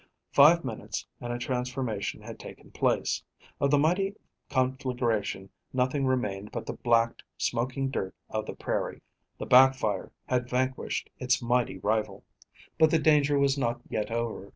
[0.31, 3.21] Five minutes and a transformation had taken place.
[3.59, 4.15] Of the mighty
[4.49, 9.03] conflagration nothing remained but the blacked, smoking dirt of the prairie.
[9.37, 12.23] The back fire had vanquished its mighty rival.
[12.79, 14.49] But the danger was not yet over.